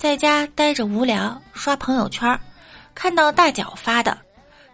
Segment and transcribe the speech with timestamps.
[0.00, 2.40] 在家待着无聊，刷朋友圈，
[2.94, 4.16] 看到大脚发的，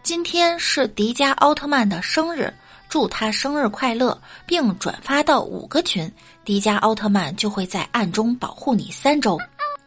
[0.01, 2.55] 今天是迪迦奥特曼的生日，
[2.89, 4.17] 祝他生日快乐，
[4.47, 6.09] 并转发到五个群，
[6.45, 9.37] 迪迦奥特曼就会在暗中保护你三周。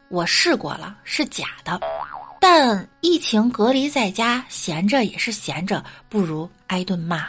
[0.10, 1.80] 我试过了，是假的，
[2.42, 7.28] 但疫情隔离在家，闲着也是闲着，不如挨顿骂。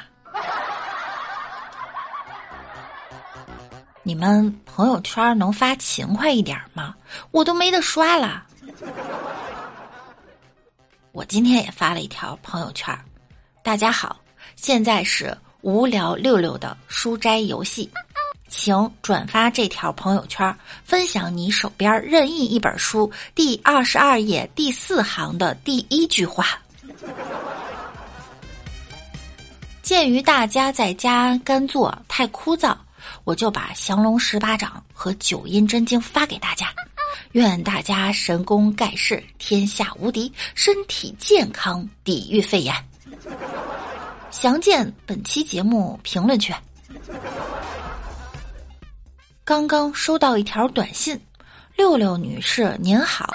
[4.02, 6.94] 你们朋友圈能发勤快一点吗？
[7.32, 8.42] 我都没得刷了。
[11.12, 12.98] 我今天也发了一条朋友圈，
[13.62, 14.16] 大家好，
[14.56, 17.90] 现在是无聊六六的书斋游戏，
[18.48, 26.58] 请转发这条朋友圈，分享你手边任意一本书第二十二页第四行的第一句话。
[29.82, 32.74] 鉴于大家在家干坐太枯燥。
[33.24, 36.68] 我就把降龙十八掌和九阴真经发给大家，
[37.32, 42.74] 愿大家神功盖世，天下无敌，身体健康，抵御肺炎。
[44.30, 46.54] 详见本期节目评论区。
[49.44, 51.20] 刚刚收到一条短信
[51.76, 53.28] ：“六六女士您好，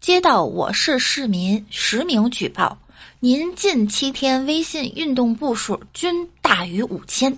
[0.00, 2.78] 接到我市市民实名举报，
[3.18, 7.36] 您近七天微信运动步数均大于五千。”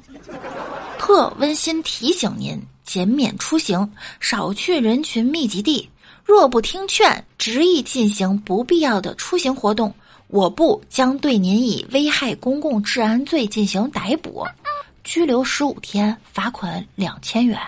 [0.98, 5.88] 特温馨提醒您：减免出行，少去人群密集地。
[6.24, 9.94] 若不听劝，执意进行不必要的出行活动，
[10.26, 14.46] 我部将对您以危害公共治安罪进行逮捕，
[15.02, 17.58] 拘留十五天，罚款两千元。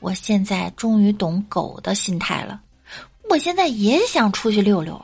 [0.00, 2.60] 我现在终于懂狗的心态了，
[3.30, 5.00] 我现在也想出去溜溜。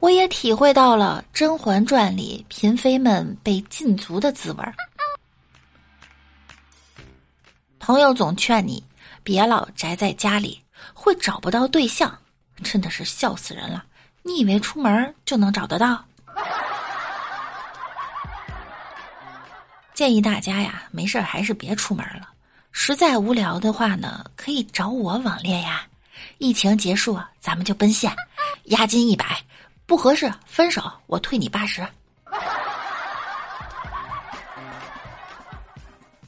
[0.00, 4.72] 我也体会到了《甄嬛传》里嫔妃们被禁足的滋味儿。
[7.80, 8.82] 朋友总劝你
[9.22, 10.62] 别老宅在家里，
[10.94, 12.16] 会找不到对象，
[12.62, 13.84] 真的是笑死人了。
[14.22, 16.04] 你以为出门就能找得到？
[19.94, 22.28] 建议大家呀，没事还是别出门了。
[22.70, 25.82] 实在无聊的话呢，可以找我网恋呀。
[26.38, 28.14] 疫情结束，咱们就奔现，
[28.64, 29.42] 押金一百。
[29.88, 31.82] 不合适，分手，我退你八十。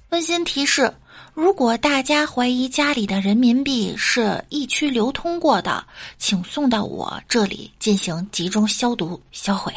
[0.08, 0.90] 温馨提示：
[1.34, 9.70] 如果大家怀疑家里的人民币是疫区流通过的，请送到我这里进行集中消毒销毁。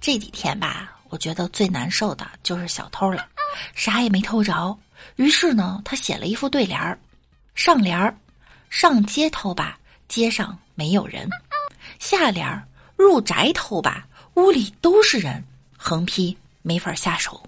[0.00, 3.28] 这几天吧，我觉得最难受的就是小偷了，
[3.74, 4.74] 啥也没偷着。
[5.16, 6.98] 于是呢，他写了一副对联儿，
[7.54, 8.16] 上联儿。
[8.70, 11.28] 上街偷吧，街上没有人；
[11.98, 12.66] 下联儿
[12.96, 15.44] 入宅偷吧，屋里都是人。
[15.76, 17.42] 横批没法下手。